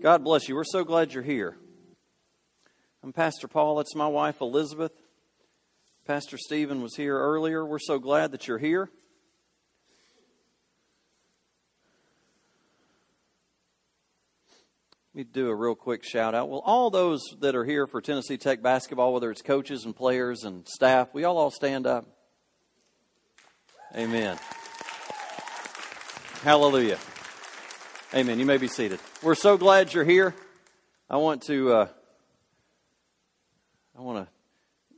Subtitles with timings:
[0.00, 0.54] God bless you.
[0.54, 1.56] We're so glad you're here.
[3.02, 3.76] I'm Pastor Paul.
[3.76, 4.92] That's my wife, Elizabeth.
[6.06, 7.66] Pastor Stephen was here earlier.
[7.66, 8.90] We're so glad that you're here.
[15.14, 16.48] Let me do a real quick shout out.
[16.48, 20.44] Well, all those that are here for Tennessee Tech basketball, whether it's coaches and players
[20.44, 22.06] and staff, we all all stand up.
[23.96, 24.38] Amen.
[26.42, 26.98] Hallelujah.
[28.14, 28.38] Amen.
[28.38, 29.00] You may be seated.
[29.22, 30.34] We're so glad you're here.
[31.10, 31.88] I want to uh,
[33.94, 34.32] I want to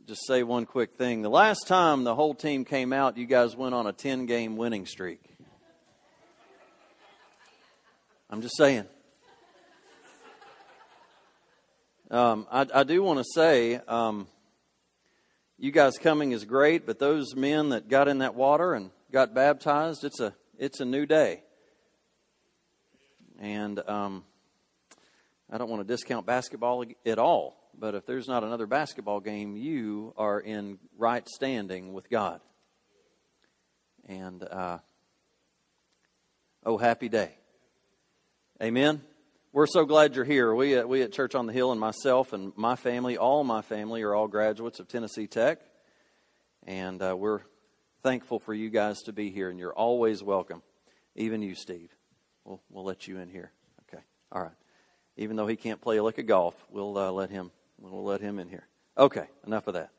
[0.07, 1.23] just say one quick thing.
[1.23, 4.57] The last time the whole team came out, you guys went on a 10 game
[4.57, 5.21] winning streak.
[8.31, 8.85] I'm just saying.
[12.13, 14.29] Um, I, I, do want to say, um,
[15.59, 19.35] you guys coming is great, but those men that got in that water and got
[19.35, 21.43] baptized, it's a it's a new day.
[23.41, 24.25] And um,
[25.51, 29.57] I don't want to discount basketball at all, but if there's not another basketball game,
[29.57, 32.43] you are in right standing with God.
[34.07, 34.79] And uh,
[36.67, 37.31] oh, happy day.
[38.63, 39.01] Amen.
[39.53, 40.55] We're so glad you're here.
[40.55, 43.63] We at, we at Church on the Hill and myself and my family, all my
[43.63, 45.61] family, are all graduates of Tennessee Tech.
[46.67, 47.41] And uh, we're
[48.03, 50.63] thankful for you guys to be here, and you're always welcome.
[51.17, 51.91] Even you, Steve.
[52.45, 53.53] We'll, we'll let you in here.
[53.89, 54.03] Okay.
[54.33, 54.53] All right.
[55.17, 57.51] Even though he can't play a lick of golf, we'll uh, let him.
[57.79, 58.67] We'll let him in here.
[58.97, 59.27] Okay.
[59.47, 59.91] Enough of that.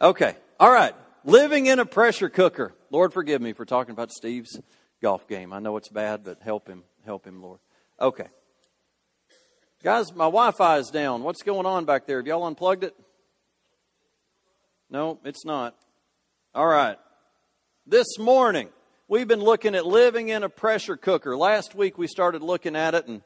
[0.00, 0.36] Okay.
[0.58, 0.94] All right.
[1.24, 2.74] Living in a pressure cooker.
[2.90, 4.60] Lord, forgive me for talking about Steve's
[5.00, 5.52] golf game.
[5.52, 6.84] I know it's bad, but help him.
[7.04, 7.60] Help him, Lord.
[8.00, 8.28] Okay.
[9.82, 11.22] Guys, my Wi Fi is down.
[11.22, 12.16] What's going on back there?
[12.18, 12.94] Have y'all unplugged it?
[14.88, 15.76] No, it's not.
[16.54, 16.96] All right.
[17.86, 18.70] This morning,
[19.08, 21.36] we've been looking at living in a pressure cooker.
[21.36, 23.22] Last week, we started looking at it and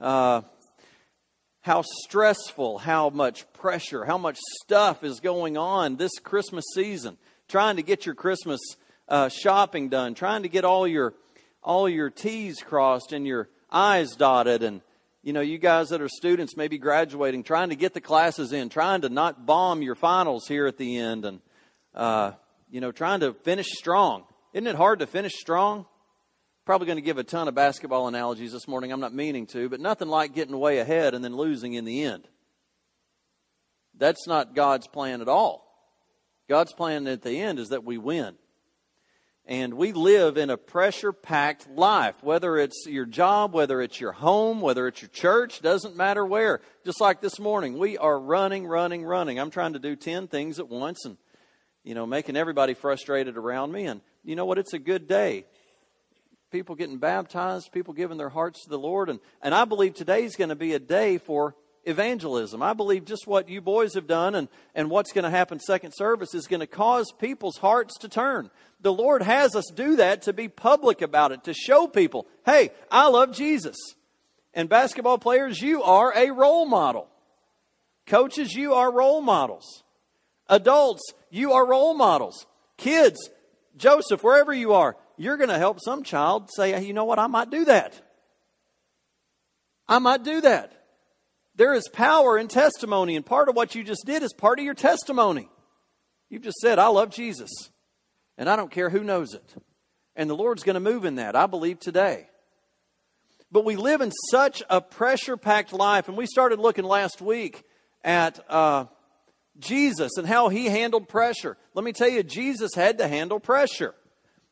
[0.00, 0.42] uh,
[1.60, 7.16] how stressful, how much pressure, how much stuff is going on this Christmas season.
[7.48, 8.60] Trying to get your Christmas
[9.08, 11.14] uh, shopping done, trying to get all your
[11.62, 14.80] all your T's crossed and your I's dotted, and
[15.22, 18.68] you know, you guys that are students, maybe graduating, trying to get the classes in,
[18.68, 21.40] trying to not bomb your finals here at the end, and
[21.94, 22.32] uh,
[22.70, 24.24] you know, trying to finish strong.
[24.52, 25.86] Isn't it hard to finish strong?
[26.64, 28.92] Probably going to give a ton of basketball analogies this morning.
[28.92, 32.02] I'm not meaning to, but nothing like getting way ahead and then losing in the
[32.02, 32.26] end.
[33.96, 35.66] That's not God's plan at all.
[36.48, 38.34] God's plan at the end is that we win.
[39.46, 44.12] And we live in a pressure packed life, whether it's your job, whether it's your
[44.12, 46.60] home, whether it's your church, doesn't matter where.
[46.84, 49.38] Just like this morning, we are running, running, running.
[49.38, 51.16] I'm trying to do 10 things at once and
[51.90, 53.86] you know, making everybody frustrated around me.
[53.86, 54.58] And you know what?
[54.58, 55.44] It's a good day.
[56.52, 59.10] People getting baptized, people giving their hearts to the Lord.
[59.10, 62.62] And, and I believe today's going to be a day for evangelism.
[62.62, 65.90] I believe just what you boys have done and, and what's going to happen second
[65.90, 68.52] service is going to cause people's hearts to turn.
[68.80, 72.70] The Lord has us do that to be public about it, to show people, hey,
[72.88, 73.76] I love Jesus.
[74.54, 77.08] And basketball players, you are a role model.
[78.06, 79.82] Coaches, you are role models.
[80.50, 82.44] Adults, you are role models.
[82.76, 83.30] Kids,
[83.76, 87.18] Joseph, wherever you are, you're going to help some child say, hey, you know what,
[87.18, 87.98] I might do that.
[89.88, 90.72] I might do that.
[91.54, 94.64] There is power in testimony, and part of what you just did is part of
[94.64, 95.48] your testimony.
[96.28, 97.50] You've just said, I love Jesus,
[98.36, 99.54] and I don't care who knows it.
[100.16, 102.28] And the Lord's going to move in that, I believe, today.
[103.52, 107.62] But we live in such a pressure packed life, and we started looking last week
[108.02, 108.44] at.
[108.48, 108.86] Uh,
[109.58, 111.56] Jesus and how he handled pressure.
[111.74, 113.94] Let me tell you, Jesus had to handle pressure.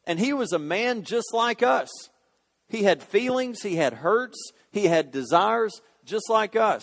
[0.04, 1.88] And he was a man just like us.
[2.68, 6.82] He had feelings, he had hurts, he had desires just like us.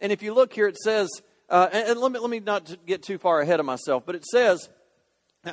[0.00, 1.08] And if you look here, it says,
[1.48, 4.14] uh, and, and let, me, let me not get too far ahead of myself, but
[4.14, 4.68] it says,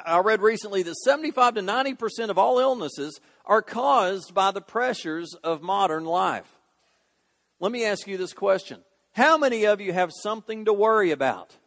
[0.06, 5.36] I read recently that 75 to 90% of all illnesses are caused by the pressures
[5.44, 6.50] of modern life.
[7.60, 8.81] Let me ask you this question
[9.14, 11.57] How many of you have something to worry about?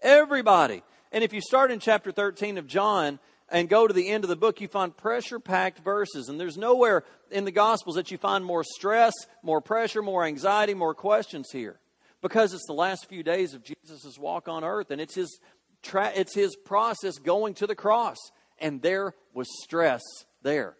[0.00, 0.82] Everybody.
[1.12, 4.28] And if you start in chapter 13 of John and go to the end of
[4.28, 6.28] the book, you find pressure packed verses.
[6.28, 9.12] And there's nowhere in the Gospels that you find more stress,
[9.42, 11.78] more pressure, more anxiety, more questions here.
[12.22, 15.38] Because it's the last few days of Jesus' walk on earth and it's his,
[15.82, 18.16] tra- it's his process going to the cross.
[18.58, 20.02] And there was stress
[20.42, 20.76] there.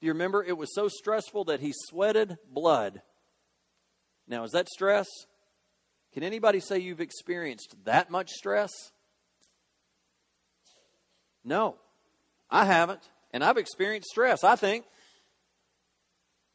[0.00, 0.44] Do you remember?
[0.44, 3.02] It was so stressful that he sweated blood.
[4.28, 5.06] Now, is that stress?
[6.12, 8.70] Can anybody say you've experienced that much stress?
[11.44, 11.76] No,
[12.50, 13.02] I haven't.
[13.32, 14.84] And I've experienced stress, I think.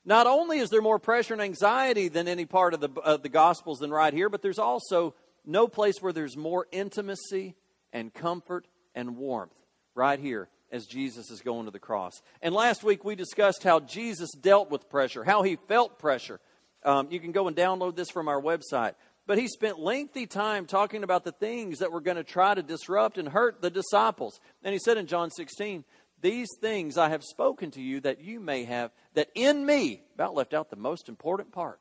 [0.05, 3.29] Not only is there more pressure and anxiety than any part of the, of the
[3.29, 5.15] Gospels than right here, but there's also
[5.45, 7.55] no place where there's more intimacy
[7.93, 9.53] and comfort and warmth
[9.95, 12.21] right here as Jesus is going to the cross.
[12.41, 16.39] And last week we discussed how Jesus dealt with pressure, how he felt pressure.
[16.83, 18.95] Um, you can go and download this from our website.
[19.25, 22.61] But he spent lengthy time talking about the things that were going to try to
[22.61, 24.39] disrupt and hurt the disciples.
[24.63, 25.85] And he said in John 16,
[26.21, 30.35] These things I have spoken to you that you may have, that in me, about
[30.35, 31.79] left out the most important part,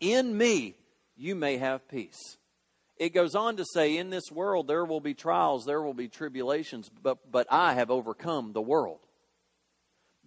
[0.00, 0.76] in me
[1.16, 2.38] you may have peace.
[2.96, 6.08] It goes on to say, In this world there will be trials, there will be
[6.08, 8.98] tribulations, but, but I have overcome the world.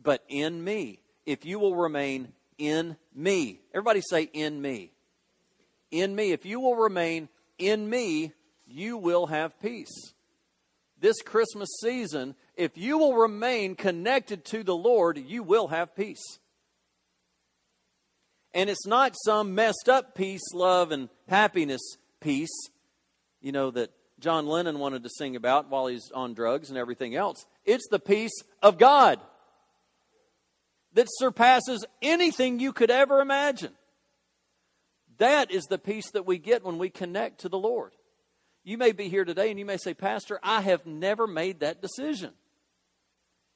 [0.01, 4.93] But in me, if you will remain in me, everybody say, In me
[5.91, 6.31] in me.
[6.31, 8.33] If you will remain in me,
[8.65, 10.13] you will have peace.
[10.99, 16.39] This Christmas season, if you will remain connected to the Lord, you will have peace.
[18.53, 21.81] And it's not some messed up peace, love, and happiness
[22.19, 22.49] peace,
[23.41, 27.15] you know, that John Lennon wanted to sing about while he's on drugs and everything
[27.15, 27.45] else.
[27.65, 29.19] It's the peace of God
[30.93, 33.73] that surpasses anything you could ever imagine.
[35.17, 37.93] That is the peace that we get when we connect to the Lord.
[38.63, 41.81] You may be here today and you may say, Pastor, I have never made that
[41.81, 42.31] decision.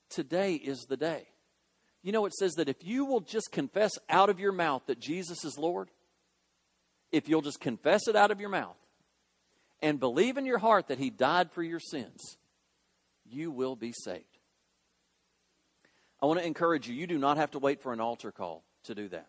[0.10, 1.28] Today is the day.
[2.02, 5.00] You know, it says that if you will just confess out of your mouth that
[5.00, 5.90] Jesus is Lord,
[7.12, 8.78] if you'll just confess it out of your mouth
[9.82, 12.38] and believe in your heart that He died for your sins,
[13.30, 14.26] you will be saved.
[16.22, 18.64] I want to encourage you, you do not have to wait for an altar call
[18.84, 19.28] to do that.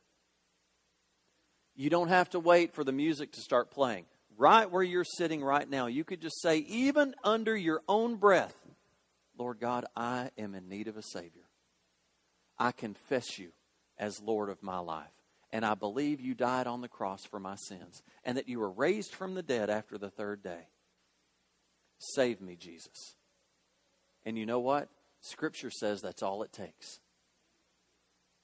[1.75, 4.05] You don't have to wait for the music to start playing.
[4.37, 8.55] Right where you're sitting right now, you could just say, even under your own breath,
[9.39, 11.49] Lord God, I am in need of a Savior.
[12.59, 13.53] I confess you
[13.99, 15.07] as Lord of my life.
[15.51, 18.71] And I believe you died on the cross for my sins and that you were
[18.71, 20.69] raised from the dead after the third day.
[21.99, 23.17] Save me, Jesus.
[24.25, 24.89] And you know what?
[25.21, 27.01] Scripture says that's all it takes.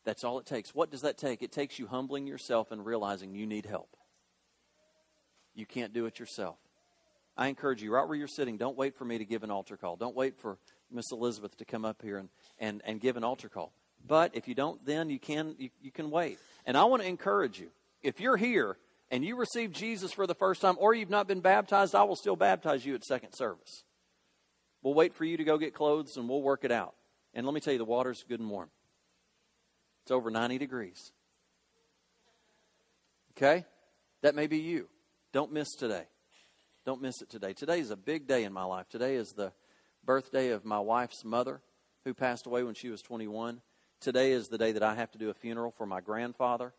[0.04, 0.74] That's all it takes.
[0.74, 1.42] What does that take?
[1.42, 3.96] It takes you humbling yourself and realizing you need help.
[5.54, 6.56] You can't do it yourself.
[7.36, 9.76] I encourage you, right where you're sitting, don't wait for me to give an altar
[9.76, 9.96] call.
[9.96, 10.58] Don't wait for
[10.90, 12.28] Miss Elizabeth to come up here and,
[12.58, 13.72] and, and give an altar call.
[14.06, 16.38] But if you don't, then you can, you, you can wait.
[16.66, 17.68] And I want to encourage you,
[18.02, 18.76] if you're here
[19.10, 22.16] and you received Jesus for the first time or you've not been baptized, I will
[22.16, 23.84] still baptize you at second service.
[24.82, 26.94] We'll wait for you to go get clothes and we'll work it out.
[27.34, 28.70] And let me tell you, the water's good and warm.
[30.08, 31.12] It's over 90 degrees.
[33.37, 33.66] Okay?
[34.22, 34.88] That may be you.
[35.34, 36.05] Don't miss today.
[36.87, 37.52] Don't miss it today.
[37.52, 38.88] Today is a big day in my life.
[38.88, 39.52] Today is the
[40.02, 41.60] birthday of my wife's mother,
[42.06, 43.60] who passed away when she was 21.
[44.00, 46.72] Today is the day that I have to do a funeral for my grandfather,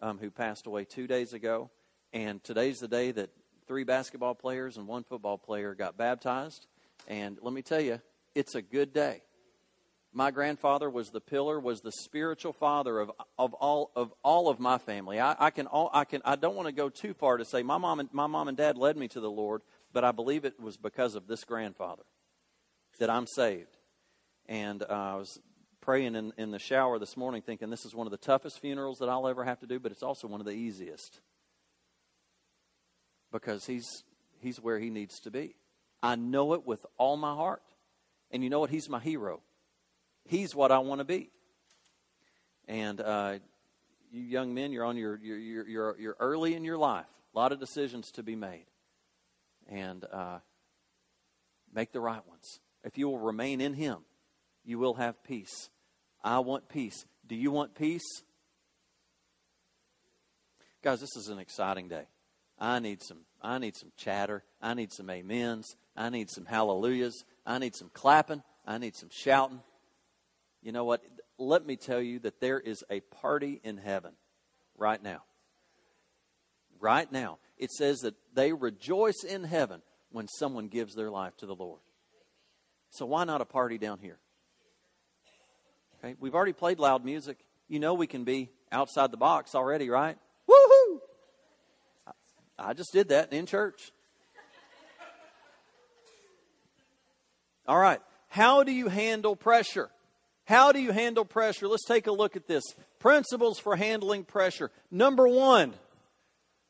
[0.00, 1.70] um, who passed away two days ago.
[2.12, 3.30] And today's the day that
[3.68, 6.66] three basketball players and one football player got baptized.
[7.06, 8.00] And let me tell you,
[8.34, 9.22] it's a good day
[10.12, 14.60] my grandfather was the pillar, was the spiritual father of, of all of all of
[14.60, 15.18] my family.
[15.18, 17.62] I, I can all, I can I don't want to go too far to say
[17.62, 19.62] my mom and my mom and dad led me to the Lord,
[19.92, 22.02] but I believe it was because of this grandfather
[22.98, 23.76] that I'm saved.
[24.46, 25.38] And uh, I was
[25.80, 28.98] praying in, in the shower this morning, thinking this is one of the toughest funerals
[28.98, 31.20] that I'll ever have to do, but it's also one of the easiest
[33.32, 34.04] because he's
[34.40, 35.56] he's where he needs to be.
[36.02, 37.62] I know it with all my heart,
[38.30, 38.70] and you know what?
[38.70, 39.40] He's my hero.
[40.24, 41.30] He's what I want to be.
[42.68, 43.38] And uh,
[44.10, 47.06] you young men, you're on your, you're, you're, you're early in your life.
[47.34, 48.66] A lot of decisions to be made.
[49.68, 50.38] And uh,
[51.72, 52.60] make the right ones.
[52.84, 53.98] If you will remain in Him,
[54.64, 55.70] you will have peace.
[56.22, 57.04] I want peace.
[57.26, 58.22] Do you want peace?
[60.82, 62.06] Guys, this is an exciting day.
[62.58, 64.44] I need some I need some chatter.
[64.60, 65.74] I need some amens.
[65.96, 67.24] I need some hallelujahs.
[67.44, 68.42] I need some clapping.
[68.66, 69.60] I need some shouting.
[70.62, 71.02] You know what?
[71.38, 74.12] Let me tell you that there is a party in heaven
[74.76, 75.22] right now.
[76.80, 77.38] Right now.
[77.58, 81.80] It says that they rejoice in heaven when someone gives their life to the Lord.
[82.90, 84.18] So why not a party down here?
[85.98, 87.38] Okay, we've already played loud music.
[87.68, 90.18] You know we can be outside the box already, right?
[90.50, 90.98] Woohoo!
[92.58, 93.92] I just did that in church.
[97.66, 98.00] All right.
[98.28, 99.90] How do you handle pressure?
[100.44, 101.68] How do you handle pressure?
[101.68, 102.64] Let's take a look at this.
[102.98, 104.70] Principles for handling pressure.
[104.90, 105.74] Number one,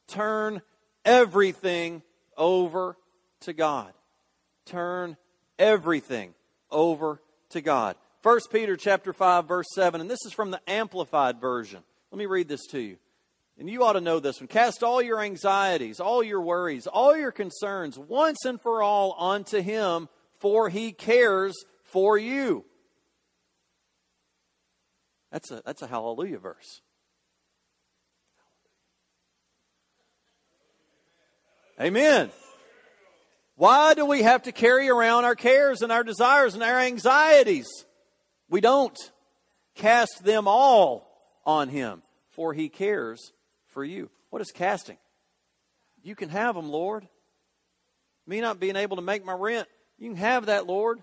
[0.08, 0.62] turn
[1.04, 2.02] everything
[2.36, 2.96] over
[3.40, 3.92] to God.
[4.66, 5.16] Turn
[5.58, 6.34] everything
[6.70, 7.96] over to God.
[8.22, 11.82] 1 Peter chapter 5 verse 7 and this is from the amplified version.
[12.10, 12.98] Let me read this to you.
[13.58, 14.48] And you ought to know this one.
[14.48, 19.60] Cast all your anxieties, all your worries, all your concerns once and for all onto
[19.60, 22.64] Him, for He cares for you.
[25.32, 26.82] That's a, that's a hallelujah verse.
[31.80, 32.30] Amen.
[33.56, 37.66] Why do we have to carry around our cares and our desires and our anxieties?
[38.48, 38.96] We don't.
[39.74, 41.08] Cast them all
[41.46, 43.32] on Him, for He cares
[43.68, 44.10] for you.
[44.28, 44.98] What is casting?
[46.02, 47.08] You can have them, Lord.
[48.26, 49.66] Me not being able to make my rent,
[49.98, 51.00] you can have that, Lord.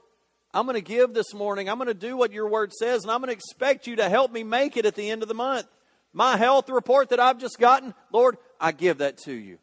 [0.53, 1.70] I'm going to give this morning.
[1.70, 4.10] I'm going to do what your word says, and I'm going to expect you to
[4.10, 5.68] help me make it at the end of the month.
[6.12, 9.60] My health report that I've just gotten, Lord, I give that to you.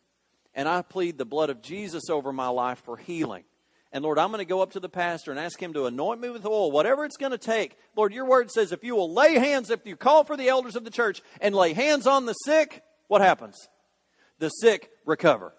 [0.55, 3.45] And I plead the blood of Jesus over my life for healing.
[3.93, 6.21] And Lord, I'm going to go up to the pastor and ask him to anoint
[6.21, 7.77] me with oil, whatever it's going to take.
[7.97, 10.77] Lord, your word says if you will lay hands, if you call for the elders
[10.77, 13.69] of the church and lay hands on the sick, what happens?
[14.39, 15.53] The sick recover.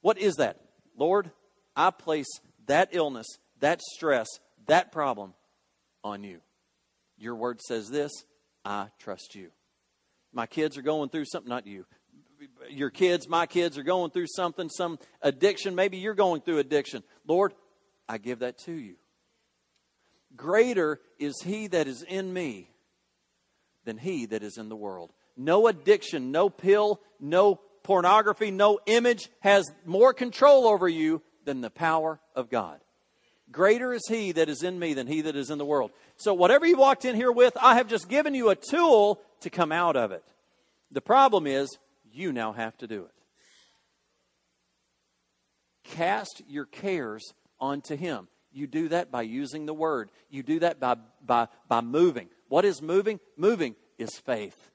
[0.00, 0.60] What is that?
[0.96, 1.30] Lord,
[1.76, 3.26] I place that illness,
[3.60, 4.28] that stress,
[4.66, 5.34] that problem
[6.04, 6.40] on you.
[7.16, 8.10] Your word says this
[8.64, 9.50] I trust you.
[10.32, 11.84] My kids are going through something, not you.
[12.70, 15.74] Your kids, my kids are going through something, some addiction.
[15.74, 17.04] Maybe you're going through addiction.
[17.26, 17.54] Lord,
[18.08, 18.96] I give that to you.
[20.34, 22.70] Greater is he that is in me
[23.84, 25.12] than he that is in the world.
[25.36, 31.70] No addiction, no pill, no pornography, no image has more control over you than the
[31.70, 32.80] power of God.
[33.50, 35.90] Greater is he that is in me than he that is in the world.
[36.16, 39.50] So, whatever you walked in here with, I have just given you a tool to
[39.50, 40.24] come out of it.
[40.90, 41.68] The problem is,
[42.10, 43.10] you now have to do it.
[45.84, 48.28] Cast your cares onto him.
[48.52, 52.28] You do that by using the word, you do that by, by, by moving.
[52.48, 53.20] What is moving?
[53.36, 54.70] Moving is faith.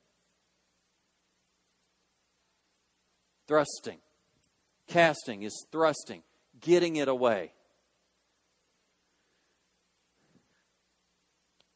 [3.47, 3.99] Thrusting.
[4.87, 6.23] Casting is thrusting
[6.61, 7.51] getting it away.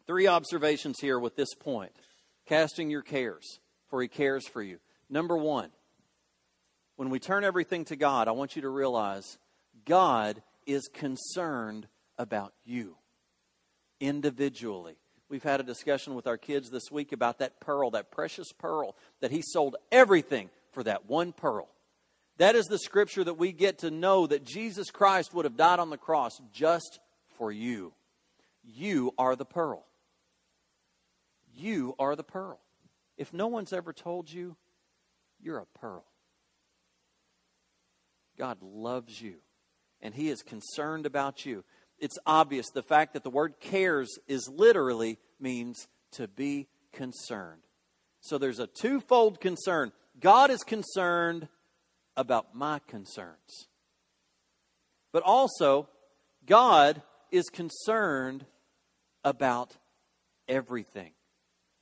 [0.07, 1.91] Three observations here with this point
[2.45, 4.79] casting your cares, for he cares for you.
[5.09, 5.69] Number one,
[6.97, 9.37] when we turn everything to God, I want you to realize
[9.85, 12.97] God is concerned about you
[13.99, 14.97] individually.
[15.29, 18.95] We've had a discussion with our kids this week about that pearl, that precious pearl,
[19.21, 21.69] that he sold everything for that one pearl.
[22.41, 25.77] That is the scripture that we get to know that Jesus Christ would have died
[25.77, 26.99] on the cross just
[27.37, 27.93] for you.
[28.63, 29.85] You are the pearl.
[31.53, 32.59] You are the pearl.
[33.15, 34.55] If no one's ever told you,
[35.39, 36.03] you're a pearl.
[38.39, 39.35] God loves you,
[40.01, 41.63] and He is concerned about you.
[41.99, 42.71] It's obvious.
[42.71, 47.61] The fact that the word cares is literally means to be concerned.
[48.19, 49.91] So there's a twofold concern.
[50.19, 51.47] God is concerned
[52.15, 53.67] about my concerns.
[55.11, 55.89] But also,
[56.45, 57.01] God
[57.31, 58.45] is concerned
[59.23, 59.75] about
[60.47, 61.11] everything,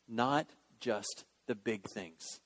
[0.07, 0.48] not
[0.79, 2.39] just the big things.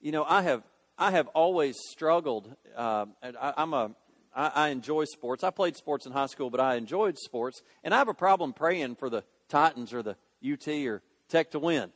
[0.00, 0.62] You know, I have
[0.96, 2.54] I have always struggled.
[2.76, 3.90] Uh, I, I'm a
[4.34, 5.44] I, I enjoy sports.
[5.44, 8.52] I played sports in high school, but I enjoyed sports, and I have a problem
[8.52, 11.90] praying for the Titans or the UT or Tech to win.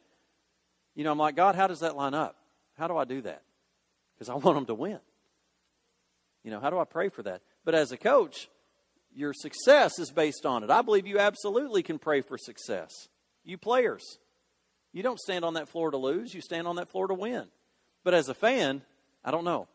[0.95, 2.37] You know, I'm like, God, how does that line up?
[2.79, 3.43] How do I do that?
[4.15, 4.99] Because I want them to win.
[6.43, 7.43] You know, how do I pray for that?
[7.65, 8.49] But as a coach,
[9.15, 10.71] your success is based on it.
[10.71, 12.91] I believe you absolutely can pray for success.
[13.45, 14.19] You players,
[14.93, 17.47] you don't stand on that floor to lose, you stand on that floor to win.
[18.03, 18.83] But as a fan,
[19.25, 19.69] I don't know.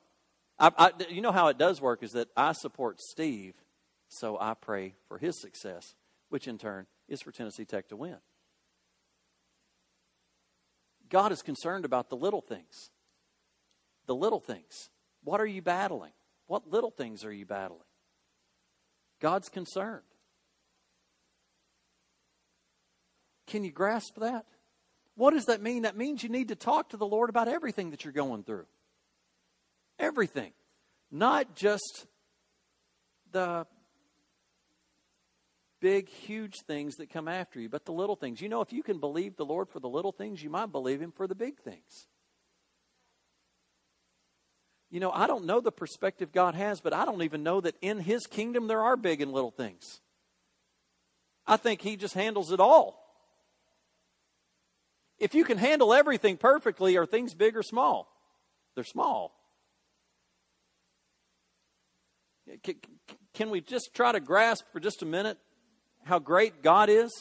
[0.59, 3.55] I, I, you know how it does work is that I support Steve,
[4.09, 5.95] so I pray for his success,
[6.29, 8.17] which in turn is for Tennessee Tech to win.
[11.09, 12.91] God is concerned about the little things.
[14.05, 14.89] The little things.
[15.23, 16.11] What are you battling?
[16.47, 17.81] What little things are you battling?
[19.19, 20.03] God's concerned.
[23.47, 24.45] Can you grasp that?
[25.15, 25.81] What does that mean?
[25.81, 28.67] That means you need to talk to the Lord about everything that you're going through.
[29.97, 30.53] Everything.
[31.11, 32.05] Not just
[33.31, 33.65] the
[35.79, 38.41] big, huge things that come after you, but the little things.
[38.41, 41.01] You know, if you can believe the Lord for the little things, you might believe
[41.01, 42.07] Him for the big things.
[44.89, 47.75] You know, I don't know the perspective God has, but I don't even know that
[47.81, 50.01] in His kingdom there are big and little things.
[51.45, 53.05] I think He just handles it all.
[55.19, 58.07] If you can handle everything perfectly, are things big or small?
[58.75, 59.36] They're small.
[63.33, 65.38] Can we just try to grasp for just a minute
[66.09, 67.11] how great God is?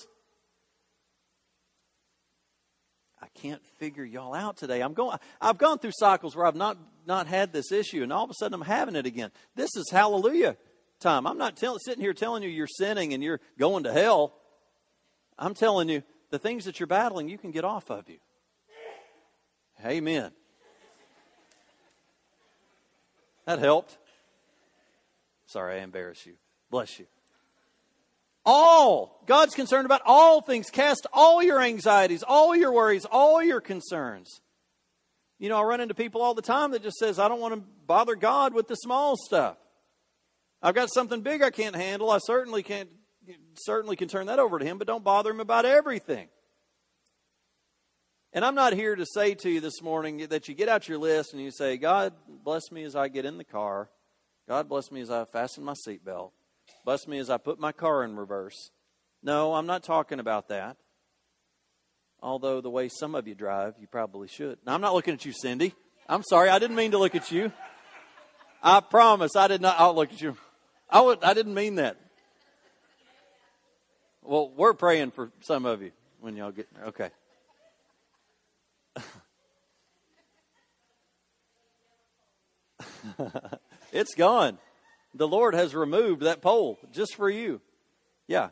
[3.20, 4.80] I can't figure y'all out today.
[4.80, 8.24] I'm going, I've gone through cycles where I've not, not had this issue, and all
[8.24, 9.30] of a sudden I'm having it again.
[9.54, 10.56] This is hallelujah
[11.00, 11.26] time.
[11.26, 14.34] I'm not tell, sitting here telling you you're sinning and you're going to hell.
[15.38, 18.18] I'm telling you the things that you're battling, you can get off of you.
[19.84, 20.32] Amen.
[23.44, 23.98] That helped.
[25.46, 26.34] Sorry, I embarrass you.
[26.70, 27.06] Bless you.
[28.50, 29.22] All.
[29.26, 30.70] God's concerned about all things.
[30.70, 34.40] Cast all your anxieties, all your worries, all your concerns.
[35.38, 37.54] You know, I run into people all the time that just says, I don't want
[37.54, 39.58] to bother God with the small stuff.
[40.62, 42.10] I've got something big I can't handle.
[42.10, 42.88] I certainly can't
[43.56, 46.28] certainly can turn that over to him, but don't bother him about everything.
[48.32, 50.96] And I'm not here to say to you this morning that you get out your
[50.96, 52.14] list and you say, God
[52.44, 53.90] bless me as I get in the car.
[54.48, 56.30] God bless me as I fasten my seatbelt.
[56.88, 58.70] Bless me as I put my car in reverse.
[59.22, 60.78] No, I'm not talking about that.
[62.22, 64.56] Although the way some of you drive, you probably should.
[64.64, 65.74] Now, I'm not looking at you, Cindy.
[66.08, 66.48] I'm sorry.
[66.48, 67.52] I didn't mean to look at you.
[68.62, 69.78] I promise I did not.
[69.78, 70.34] I'll look at you.
[70.88, 71.98] I, would, I didn't mean that.
[74.22, 75.90] Well, we're praying for some of you
[76.22, 76.86] when y'all get there.
[76.86, 77.10] Okay.
[83.92, 84.56] it's gone.
[85.18, 87.60] The Lord has removed that pole just for you.
[88.28, 88.50] Yeah.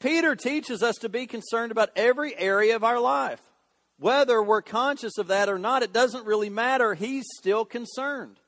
[0.00, 3.40] Peter teaches us to be concerned about every area of our life.
[3.96, 6.94] Whether we're conscious of that or not, it doesn't really matter.
[6.94, 8.40] He's still concerned.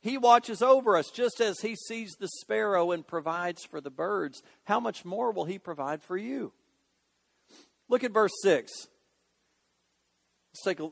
[0.00, 4.42] He watches over us just as He sees the sparrow and provides for the birds.
[4.64, 6.54] How much more will He provide for you?
[7.90, 8.72] Look at verse 6.
[10.54, 10.88] Let's take a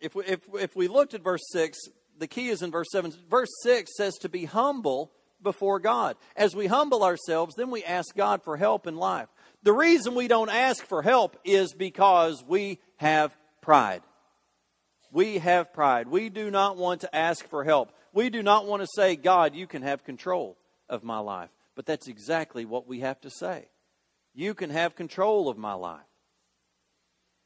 [0.00, 1.78] if we, if, if we looked at verse 6,
[2.18, 3.12] the key is in verse 7.
[3.28, 6.16] Verse 6 says to be humble before God.
[6.36, 9.28] As we humble ourselves, then we ask God for help in life.
[9.62, 14.02] The reason we don't ask for help is because we have pride.
[15.12, 16.08] We have pride.
[16.08, 17.92] We do not want to ask for help.
[18.12, 20.56] We do not want to say, God, you can have control
[20.88, 21.50] of my life.
[21.76, 23.68] But that's exactly what we have to say.
[24.34, 26.00] You can have control of my life.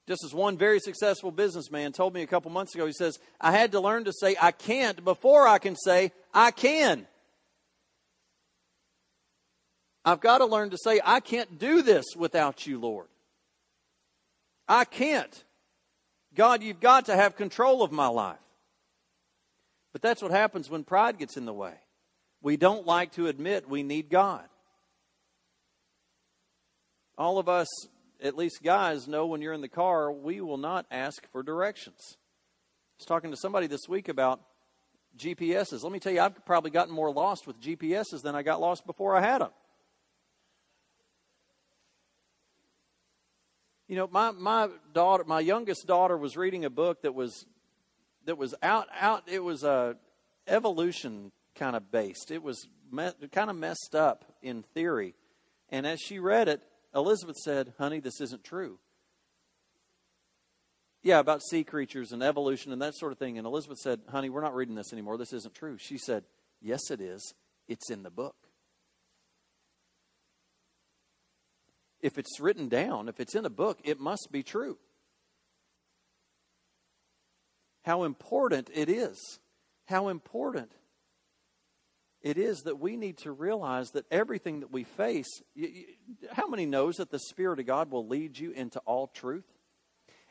[0.08, 3.52] Just as one very successful businessman told me a couple months ago, he says, I
[3.52, 7.06] had to learn to say I can't before I can say I can.
[10.06, 13.08] I've got to learn to say, I can't do this without you, Lord.
[14.66, 15.44] I can't.
[16.34, 18.38] God, you've got to have control of my life.
[19.92, 21.74] But that's what happens when pride gets in the way.
[22.40, 24.44] We don't like to admit we need God.
[27.18, 27.68] All of us
[28.22, 32.16] at least guys know when you're in the car, we will not ask for directions.
[32.16, 34.40] I was talking to somebody this week about
[35.16, 35.82] GPSs.
[35.82, 38.86] Let me tell you, I've probably gotten more lost with GPSs than I got lost
[38.86, 39.50] before I had them.
[43.86, 47.46] You know, my, my daughter, my youngest daughter, was reading a book that was
[48.26, 49.22] that was out out.
[49.26, 49.94] It was a uh,
[50.46, 52.30] evolution kind of based.
[52.30, 55.14] It was me, kind of messed up in theory,
[55.70, 56.62] and as she read it,
[56.98, 58.78] Elizabeth said, Honey, this isn't true.
[61.02, 63.38] Yeah, about sea creatures and evolution and that sort of thing.
[63.38, 65.16] And Elizabeth said, Honey, we're not reading this anymore.
[65.16, 65.78] This isn't true.
[65.78, 66.24] She said,
[66.60, 67.34] Yes, it is.
[67.68, 68.34] It's in the book.
[72.00, 74.78] If it's written down, if it's in a book, it must be true.
[77.82, 79.38] How important it is.
[79.86, 80.72] How important
[82.22, 85.28] it is that we need to realize that everything that we face,
[86.32, 89.44] how many knows that the Spirit of God will lead you into all truth?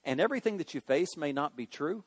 [0.03, 2.03] And everything that you face may not be true.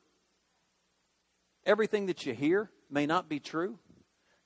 [1.65, 3.79] Everything that you hear may not be true.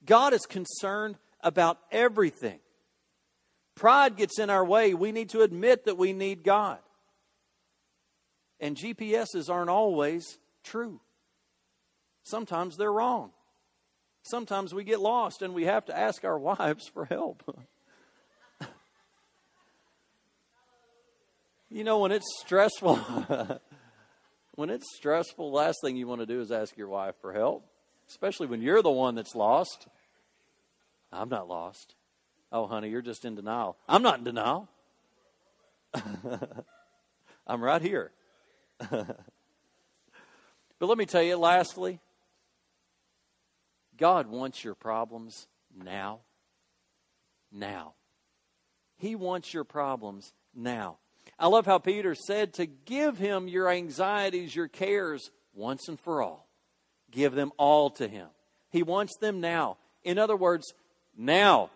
[0.05, 2.61] God is concerned about everything.
[3.75, 4.95] Pride gets in our way.
[4.95, 6.79] We need to admit that we need God.
[8.61, 11.01] And GPSs aren't always true.
[12.23, 13.33] Sometimes they're wrong
[14.25, 17.43] sometimes we get lost and we have to ask our wives for help.
[21.71, 22.97] you know, when it's stressful,
[24.57, 27.65] when it's stressful, last thing you want to do is ask your wife for help,
[28.09, 29.87] especially when you're the one that's lost.
[31.13, 31.95] I'm not lost.
[32.51, 33.77] Oh, honey, you're just in denial.
[33.89, 34.69] I'm not in denial.
[37.47, 38.11] I'm right here.
[38.91, 39.17] but
[40.81, 42.01] let me tell you, lastly,
[43.97, 46.21] God wants your problems now.
[47.53, 47.95] Now.
[48.97, 50.99] He wants your problems now.
[51.39, 56.23] I love how Peter said to give him your anxieties, your cares, once and for
[56.23, 56.49] all.
[57.11, 58.29] Give them all to him.
[58.71, 59.79] He wants them now.
[60.03, 60.73] In other words,
[61.17, 61.71] now.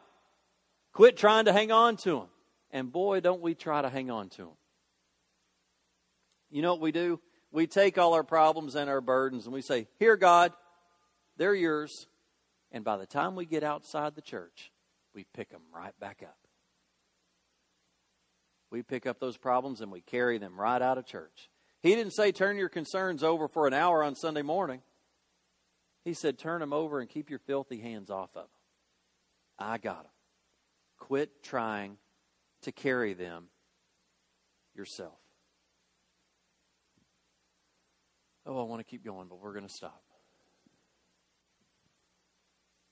[0.92, 2.28] Quit trying to hang on to them.
[2.70, 4.56] And boy, don't we try to hang on to them.
[6.50, 7.20] You know what we do?
[7.50, 10.52] We take all our problems and our burdens and we say, Here, God,
[11.38, 12.06] they're yours.
[12.70, 14.70] And by the time we get outside the church,
[15.14, 16.36] we pick them right back up.
[18.70, 21.48] We pick up those problems and we carry them right out of church.
[21.80, 24.82] He didn't say turn your concerns over for an hour on Sunday morning.
[26.04, 28.50] He said turn them over and keep your filthy hands off of them.
[29.58, 30.12] I got them.
[30.98, 31.96] Quit trying
[32.62, 33.46] to carry them
[34.74, 35.18] yourself.
[38.44, 40.02] Oh, I want to keep going, but we're going to stop.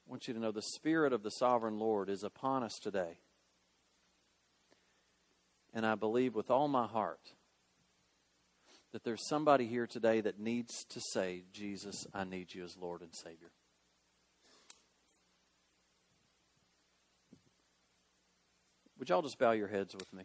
[0.07, 3.19] I want you to know the Spirit of the Sovereign Lord is upon us today.
[5.75, 7.33] And I believe with all my heart
[8.93, 13.03] that there's somebody here today that needs to say, Jesus, I need you as Lord
[13.03, 13.51] and Savior.
[18.99, 20.25] Would y'all just bow your heads with me?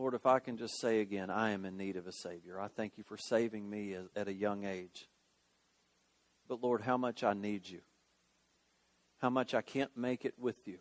[0.00, 2.58] Lord, if I can just say again, I am in need of a Savior.
[2.58, 5.10] I thank you for saving me at a young age.
[6.48, 7.80] But Lord, how much I need you.
[9.18, 10.78] How much I can't make it with you.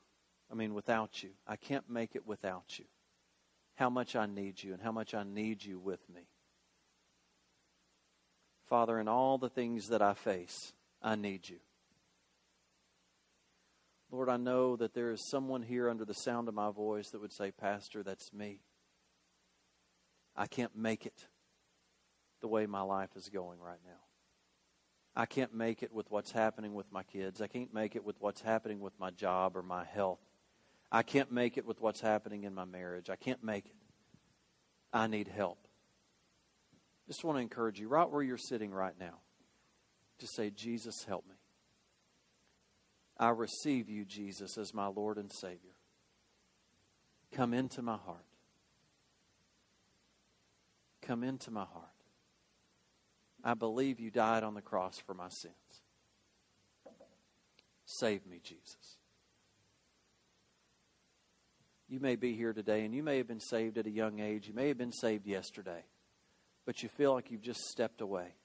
[0.50, 1.32] I mean, without you.
[1.46, 2.86] I can't make it without you.
[3.76, 6.22] How much I need you and how much I need you with me.
[8.70, 10.72] Father, in all the things that I face,
[11.04, 11.58] I need you.
[14.10, 17.20] Lord, I know that there is someone here under the sound of my voice that
[17.20, 18.62] would say, Pastor, that's me.
[20.36, 21.28] I can't make it
[22.42, 24.00] the way my life is going right now.
[25.16, 27.42] I can't make it with what's happening with my kids.
[27.42, 30.20] I can't make it with what's happening with my job or my health.
[30.92, 33.10] I can't make it with what's happening in my marriage.
[33.10, 33.76] I can't make it.
[34.94, 35.68] I need help.
[37.08, 39.20] Just want to encourage you, right where you're sitting right now,
[40.20, 41.36] to say, Jesus, help me.
[43.18, 45.76] I receive you, Jesus, as my Lord and Savior.
[47.34, 48.29] Come into my heart.
[51.10, 51.88] Come into my heart.
[53.44, 55.56] I believe you died on the cross for my sins.
[57.84, 58.98] Save me, Jesus.
[61.88, 64.48] You may be here today and you may have been saved at a young age.
[64.48, 65.84] You may have been saved yesterday,
[66.68, 68.36] but you feel like you've just stepped away.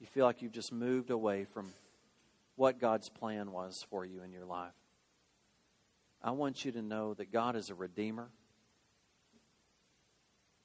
[0.00, 1.74] You feel like you've just moved away from
[2.56, 4.72] what God's plan was for you in your life.
[6.22, 8.30] I want you to know that God is a redeemer.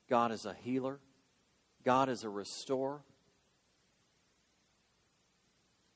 [0.09, 0.99] God is a healer,
[1.85, 3.01] God is a restorer.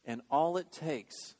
[0.05, 1.35] And all it takes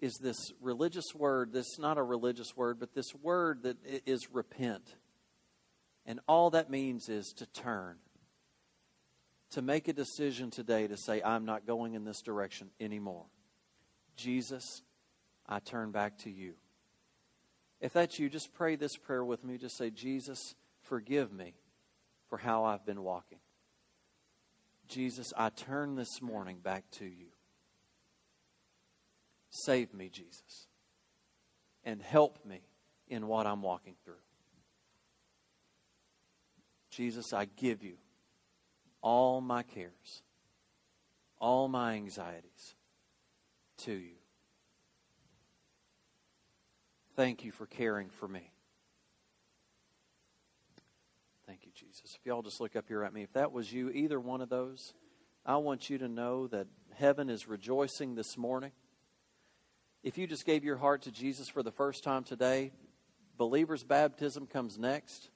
[0.00, 4.96] is this religious word, this not a religious word, but this word that is repent.
[6.04, 7.96] And all that means is to turn.
[9.52, 13.26] To make a decision today to say, I'm not going in this direction anymore.
[14.16, 14.82] Jesus,
[15.48, 16.54] I turn back to you.
[17.80, 19.58] If that's you, just pray this prayer with me.
[19.58, 21.54] Just say, Jesus, forgive me
[22.30, 23.40] for how I've been walking.
[24.88, 27.26] Jesus, I turn this morning back to you.
[29.50, 30.68] Save me, Jesus,
[31.84, 32.60] and help me
[33.08, 34.14] in what I'm walking through.
[36.90, 37.96] Jesus, I give you
[39.02, 40.22] all my cares,
[41.40, 42.74] all my anxieties
[43.78, 44.16] to you.
[47.16, 48.52] Thank you for caring for me.
[51.46, 52.14] Thank you, Jesus.
[52.14, 54.50] If y'all just look up here at me, if that was you, either one of
[54.50, 54.92] those,
[55.46, 58.72] I want you to know that heaven is rejoicing this morning.
[60.02, 62.72] If you just gave your heart to Jesus for the first time today,
[63.38, 65.30] believer's baptism comes next.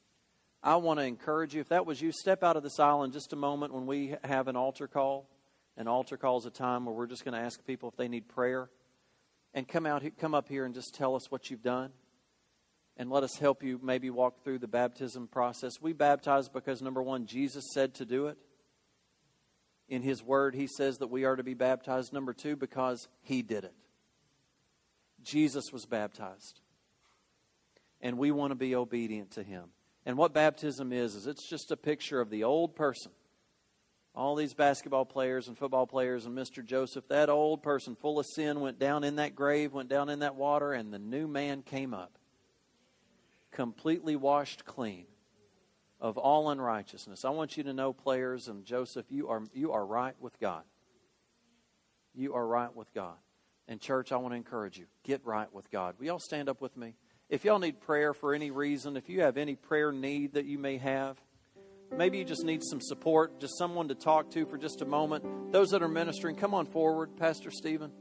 [0.63, 3.13] I want to encourage you, if that was you, step out of this aisle in
[3.13, 5.31] just a moment when we have an altar call.
[5.79, 8.09] An altar call is a time where we're just going to ask people if they
[8.09, 8.69] need prayer.
[9.55, 11.93] And come out, come up here and just tell us what you've done
[12.97, 15.81] and let us help you maybe walk through the baptism process.
[15.81, 18.39] We baptize because, number one, Jesus said to do it.
[19.89, 22.13] In His Word, He says that we are to be baptized.
[22.13, 23.75] Number two, because He did it.
[25.23, 26.61] Jesus was baptized.
[28.01, 29.65] And we want to be obedient to Him.
[30.07, 33.11] And what baptism is, is it's just a picture of the old person.
[34.15, 36.65] All these basketball players and football players and Mr.
[36.65, 40.21] Joseph, that old person full of sin went down in that grave, went down in
[40.21, 42.17] that water, and the new man came up
[43.55, 45.07] completely washed clean
[46.01, 47.25] of all unrighteousness.
[47.25, 50.65] I want you to know, players and Joseph, you are, you are right with God.
[52.15, 53.17] You are right with God.
[53.67, 55.95] And, church, I want to encourage you get right with God.
[55.99, 56.95] Will y'all stand up with me?
[57.31, 60.59] If y'all need prayer for any reason, if you have any prayer need that you
[60.59, 61.17] may have,
[61.97, 65.53] maybe you just need some support, just someone to talk to for just a moment.
[65.53, 67.93] Those that are ministering, come on forward, Pastor Stephen.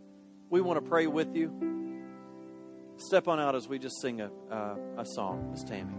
[0.50, 1.83] we want to pray with you.
[3.04, 5.92] Step on out as we just sing a, uh, a song, Miss Tammy.